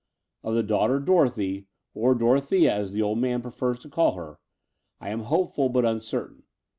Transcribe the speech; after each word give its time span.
Of 0.41 0.55
the 0.55 0.63
daughter, 0.63 0.99
Dorothy— 0.99 1.67
or 1.93 2.15
Dorothea, 2.15 2.73
as 2.73 2.91
the 2.91 3.03
old 3.03 3.19
man 3.19 3.43
prefers 3.43 3.77
to 3.77 3.87
call 3.87 4.13
her— 4.13 4.39
^I 4.99 5.09
am 5.09 5.25
hopeful, 5.25 5.69
but 5.69 5.85
imcertain. 5.85 6.41